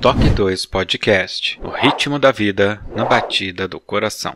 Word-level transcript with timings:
Toque 0.00 0.30
2 0.30 0.64
Podcast 0.64 1.60
O 1.62 1.68
ritmo 1.68 2.18
da 2.18 2.32
vida 2.32 2.80
na 2.96 3.04
batida 3.04 3.68
do 3.68 3.78
coração. 3.78 4.34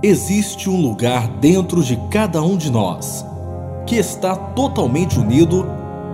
Existe 0.00 0.70
um 0.70 0.80
lugar 0.80 1.26
dentro 1.40 1.82
de 1.82 1.96
cada 2.12 2.40
um 2.40 2.56
de 2.56 2.70
nós 2.70 3.26
que 3.88 3.96
está 3.96 4.36
totalmente 4.36 5.18
unido 5.18 5.66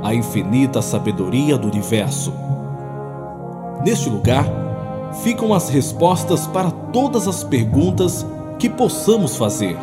à 0.02 0.14
infinita 0.14 0.80
sabedoria 0.80 1.58
do 1.58 1.68
universo. 1.68 2.32
Neste 3.84 4.08
lugar 4.08 4.44
ficam 5.22 5.54
as 5.54 5.68
respostas 5.68 6.46
para 6.46 6.70
todas 6.70 7.26
as 7.28 7.44
perguntas 7.44 8.26
que 8.58 8.68
possamos 8.68 9.36
fazer. 9.36 9.76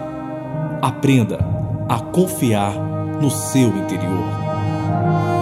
Aprenda 0.81 1.39
a 1.87 1.99
confiar 1.99 2.73
no 3.21 3.29
seu 3.29 3.69
interior. 3.69 5.32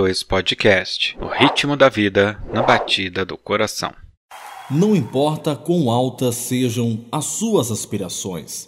2 0.00 0.22
Podcast 0.22 1.14
O 1.20 1.26
ritmo 1.26 1.76
da 1.76 1.90
vida 1.90 2.42
na 2.54 2.62
batida 2.62 3.22
do 3.22 3.36
coração. 3.36 3.92
Não 4.70 4.96
importa 4.96 5.54
quão 5.54 5.90
altas 5.90 6.36
sejam 6.36 7.04
as 7.12 7.26
suas 7.26 7.70
aspirações, 7.70 8.66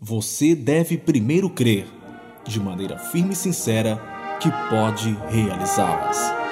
você 0.00 0.54
deve 0.54 0.96
primeiro 0.96 1.50
crer, 1.50 1.84
de 2.46 2.60
maneira 2.60 2.96
firme 2.96 3.32
e 3.32 3.36
sincera, 3.36 4.00
que 4.38 4.48
pode 4.70 5.18
realizá-las. 5.28 6.47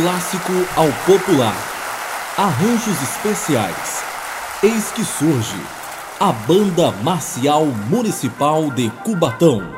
Clássico 0.00 0.52
ao 0.76 0.86
popular. 1.04 1.56
Arranjos 2.36 3.02
especiais. 3.02 4.04
Eis 4.62 4.92
que 4.92 5.04
surge 5.04 5.60
a 6.20 6.30
Banda 6.30 6.92
Marcial 7.02 7.66
Municipal 7.66 8.70
de 8.70 8.90
Cubatão. 9.02 9.77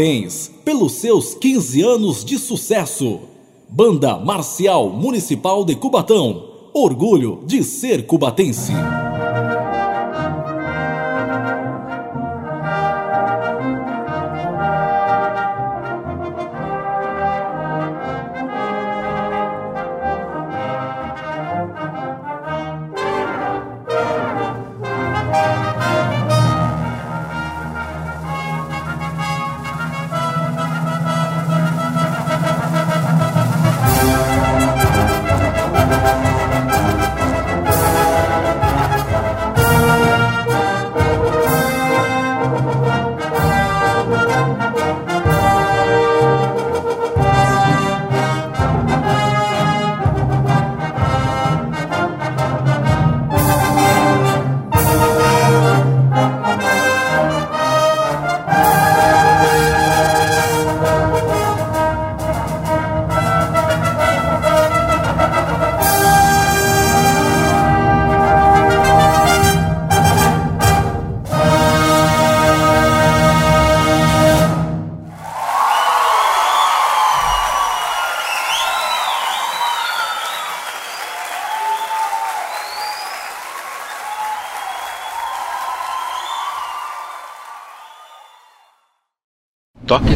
Parabéns 0.00 0.50
pelos 0.64 0.92
seus 0.92 1.34
15 1.34 1.82
anos 1.82 2.24
de 2.24 2.38
sucesso. 2.38 3.20
Banda 3.68 4.16
Marcial 4.16 4.88
Municipal 4.88 5.62
de 5.62 5.74
Cubatão. 5.74 6.42
Orgulho 6.72 7.42
de 7.44 7.62
ser 7.62 8.06
cubatense. 8.06 8.72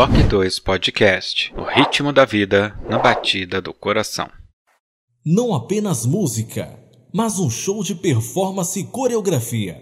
Toque 0.00 0.22
2 0.22 0.60
Podcast 0.60 1.52
O 1.54 1.62
ritmo 1.62 2.10
da 2.10 2.24
vida 2.24 2.74
na 2.88 2.98
batida 2.98 3.60
do 3.60 3.74
coração. 3.74 4.30
Não 5.22 5.54
apenas 5.54 6.06
música, 6.06 6.74
mas 7.12 7.38
um 7.38 7.50
show 7.50 7.84
de 7.84 7.94
performance 7.94 8.80
e 8.80 8.84
coreografia. 8.84 9.78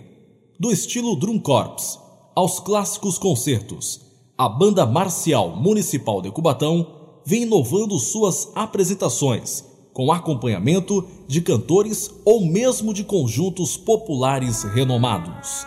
Do 0.59 0.73
estilo 0.73 1.15
Drum 1.15 1.39
Corps 1.39 2.01
aos 2.35 2.59
clássicos 2.59 3.17
concertos, 3.17 4.01
a 4.37 4.49
Banda 4.49 4.85
Marcial 4.85 5.55
Municipal 5.55 6.21
de 6.21 6.33
Cubatão 6.33 7.21
vem 7.25 7.43
inovando 7.43 7.97
suas 8.01 8.51
apresentações, 8.57 9.65
com 9.93 10.11
acompanhamento 10.11 11.07
de 11.29 11.41
cantores 11.41 12.11
ou 12.25 12.45
mesmo 12.45 12.93
de 12.93 13.05
conjuntos 13.05 13.77
populares 13.77 14.65
renomados. 14.65 15.65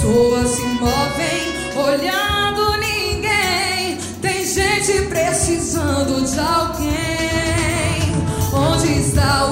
pessoas 0.00 0.48
se 0.48 0.62
movem 0.62 1.76
olhando 1.76 2.78
ninguém. 2.78 3.98
Tem 4.22 4.46
gente 4.46 5.02
precisando 5.08 6.24
de 6.24 6.38
alguém. 6.38 6.90
Onde 8.52 8.98
está 8.98 9.46
o 9.46 9.49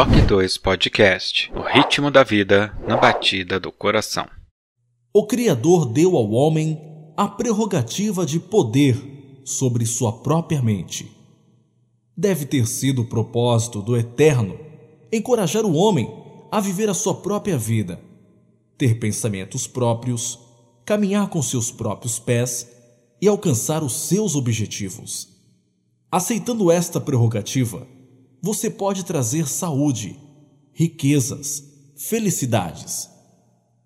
Toque 0.00 0.22
2 0.22 0.56
Podcast 0.56 1.52
O 1.54 1.60
ritmo 1.60 2.10
da 2.10 2.22
vida 2.22 2.74
na 2.88 2.96
batida 2.96 3.60
do 3.60 3.70
coração. 3.70 4.26
O 5.12 5.26
Criador 5.26 5.84
deu 5.84 6.16
ao 6.16 6.30
homem 6.30 6.80
a 7.18 7.28
prerrogativa 7.28 8.24
de 8.24 8.40
poder 8.40 8.96
sobre 9.44 9.84
sua 9.84 10.10
própria 10.10 10.62
mente. 10.62 11.14
Deve 12.16 12.46
ter 12.46 12.66
sido 12.66 13.02
o 13.02 13.08
propósito 13.10 13.82
do 13.82 13.94
Eterno 13.94 14.58
encorajar 15.12 15.66
o 15.66 15.74
homem 15.74 16.10
a 16.50 16.60
viver 16.60 16.88
a 16.88 16.94
sua 16.94 17.16
própria 17.16 17.58
vida, 17.58 18.00
ter 18.78 18.98
pensamentos 18.98 19.66
próprios, 19.66 20.38
caminhar 20.82 21.28
com 21.28 21.42
seus 21.42 21.70
próprios 21.70 22.18
pés 22.18 22.66
e 23.20 23.28
alcançar 23.28 23.82
os 23.82 23.92
seus 24.08 24.34
objetivos. 24.34 25.28
Aceitando 26.10 26.72
esta 26.72 26.98
prerrogativa, 26.98 27.86
você 28.42 28.70
pode 28.70 29.04
trazer 29.04 29.48
saúde, 29.48 30.18
riquezas, 30.72 31.62
felicidades, 31.96 33.08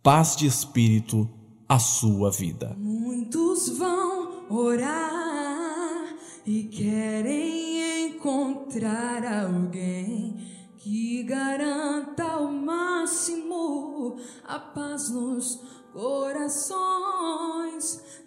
paz 0.02 0.36
de 0.36 0.46
espírito 0.46 1.28
à 1.68 1.78
sua 1.78 2.30
vida. 2.30 2.76
Muitos 2.78 3.68
vão 3.70 4.46
orar 4.50 6.14
e 6.46 6.64
querem 6.64 8.06
encontrar 8.06 9.24
alguém 9.44 10.36
que 10.78 11.22
garanta 11.22 12.22
ao 12.24 12.52
máximo 12.52 14.16
a 14.44 14.58
paz 14.58 15.10
nos 15.10 15.58
corações. 15.94 16.74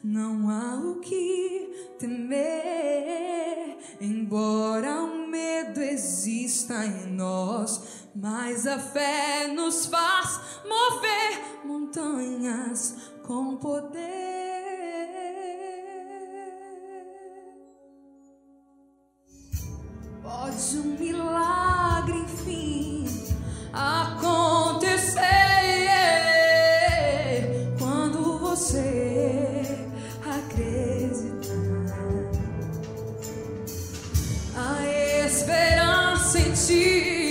Não 0.03 0.49
há 0.49 0.75
o 0.75 0.99
que 1.01 1.95
temer, 1.99 3.77
embora 3.99 5.03
o 5.03 5.27
medo 5.27 5.82
exista 5.82 6.86
em 6.86 7.08
nós, 7.12 8.08
mas 8.15 8.65
a 8.65 8.80
fé 8.80 9.47
nos 9.47 9.86
faz 9.86 10.39
mover 10.65 11.65
montanhas 11.65 12.95
com 13.23 13.58
poder. 13.58 14.08
Pode 20.23 20.77
um 20.77 20.97
milagre, 20.97 22.17
enfim, 22.19 23.06
acontecer 23.73 24.47
esperança 36.36 37.27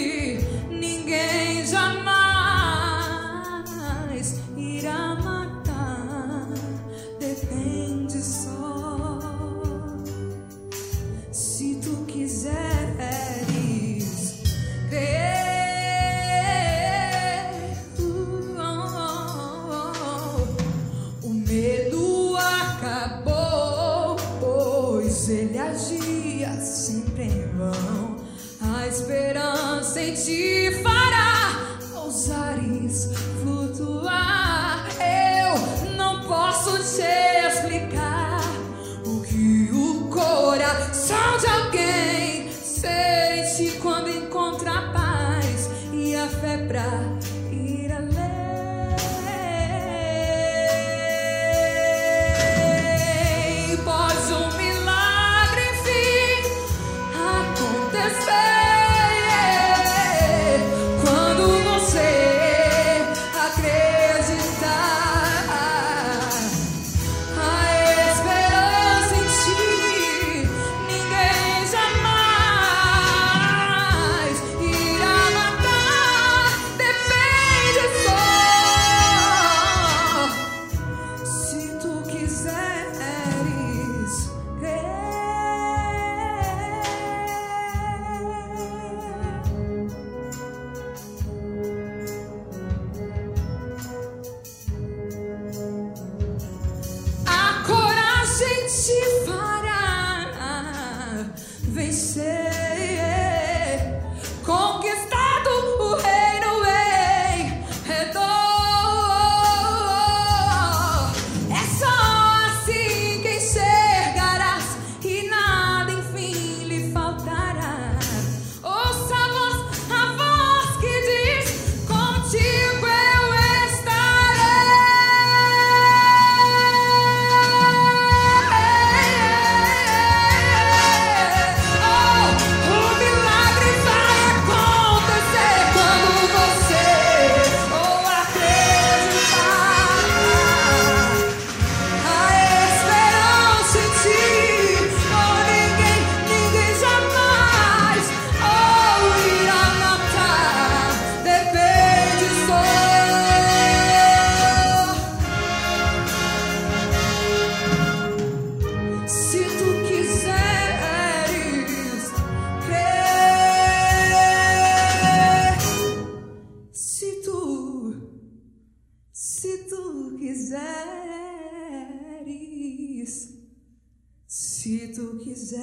se 174.67 174.89
tu 174.89 175.17
quiseres 175.19 175.61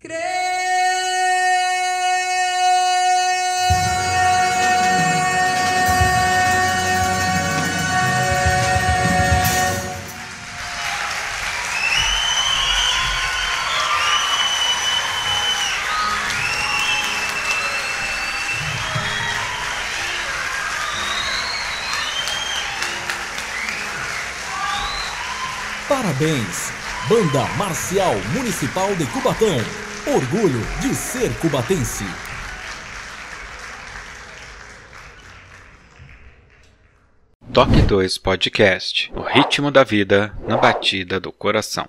crer. 0.00 0.63
Parabéns, 26.14 26.72
Banda 27.08 27.44
Marcial 27.56 28.14
Municipal 28.34 28.94
de 28.94 29.04
Cubatão. 29.06 29.56
Orgulho 30.06 30.60
de 30.80 30.94
ser 30.94 31.32
cubatense. 31.38 32.04
Toque 37.52 37.82
2 37.82 38.18
Podcast 38.18 39.12
O 39.14 39.22
ritmo 39.22 39.72
da 39.72 39.82
vida 39.82 40.36
na 40.46 40.56
batida 40.56 41.18
do 41.18 41.32
coração. 41.32 41.88